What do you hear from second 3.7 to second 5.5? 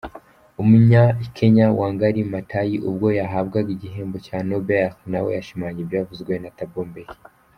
igihembo cya Nobel nawe